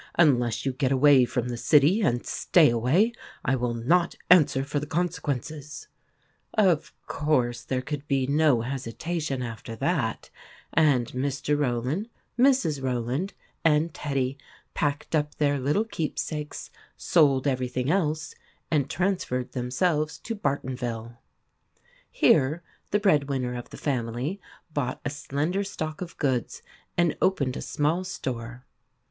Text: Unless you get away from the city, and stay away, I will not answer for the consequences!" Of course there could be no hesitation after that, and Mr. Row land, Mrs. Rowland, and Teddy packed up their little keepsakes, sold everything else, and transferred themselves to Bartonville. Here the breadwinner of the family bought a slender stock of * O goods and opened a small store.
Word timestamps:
Unless 0.17 0.65
you 0.65 0.73
get 0.73 0.91
away 0.91 1.25
from 1.25 1.49
the 1.49 1.57
city, 1.57 2.01
and 2.01 2.25
stay 2.25 2.71
away, 2.71 3.13
I 3.45 3.55
will 3.55 3.75
not 3.75 4.15
answer 4.31 4.63
for 4.63 4.79
the 4.79 4.87
consequences!" 4.87 5.89
Of 6.55 6.91
course 7.05 7.61
there 7.63 7.83
could 7.83 8.07
be 8.07 8.25
no 8.25 8.61
hesitation 8.61 9.43
after 9.43 9.75
that, 9.75 10.31
and 10.73 11.05
Mr. 11.09 11.55
Row 11.55 11.77
land, 11.77 12.09
Mrs. 12.35 12.81
Rowland, 12.81 13.33
and 13.63 13.93
Teddy 13.93 14.39
packed 14.73 15.13
up 15.15 15.35
their 15.35 15.59
little 15.59 15.85
keepsakes, 15.85 16.71
sold 16.97 17.45
everything 17.45 17.91
else, 17.91 18.33
and 18.71 18.89
transferred 18.89 19.51
themselves 19.51 20.17
to 20.17 20.33
Bartonville. 20.33 21.19
Here 22.09 22.63
the 22.89 22.97
breadwinner 22.99 23.53
of 23.53 23.69
the 23.69 23.77
family 23.77 24.41
bought 24.73 24.99
a 25.05 25.11
slender 25.11 25.63
stock 25.63 26.01
of 26.01 26.13
* 26.13 26.13
O 26.13 26.15
goods 26.17 26.63
and 26.97 27.15
opened 27.21 27.55
a 27.55 27.61
small 27.61 28.03
store. 28.03 28.65